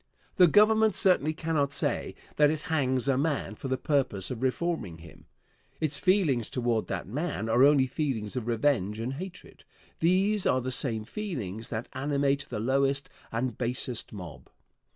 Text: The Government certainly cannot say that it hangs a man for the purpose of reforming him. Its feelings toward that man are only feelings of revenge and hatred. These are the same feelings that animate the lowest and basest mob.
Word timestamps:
The 0.37 0.47
Government 0.47 0.95
certainly 0.95 1.31
cannot 1.35 1.71
say 1.71 2.15
that 2.37 2.49
it 2.49 2.63
hangs 2.73 3.07
a 3.07 3.19
man 3.19 3.53
for 3.53 3.67
the 3.67 3.77
purpose 3.77 4.31
of 4.31 4.41
reforming 4.41 4.97
him. 4.97 5.27
Its 5.79 5.99
feelings 5.99 6.49
toward 6.49 6.87
that 6.87 7.05
man 7.07 7.47
are 7.47 7.63
only 7.63 7.85
feelings 7.85 8.35
of 8.35 8.47
revenge 8.47 8.97
and 8.99 9.13
hatred. 9.13 9.63
These 9.99 10.47
are 10.47 10.59
the 10.59 10.71
same 10.71 11.05
feelings 11.05 11.69
that 11.69 11.87
animate 11.93 12.47
the 12.49 12.59
lowest 12.59 13.11
and 13.31 13.55
basest 13.59 14.11
mob. 14.11 14.49